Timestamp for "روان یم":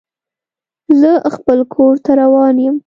2.21-2.75